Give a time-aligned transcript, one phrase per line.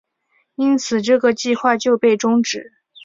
[0.55, 2.73] 因此这个计划就被终止。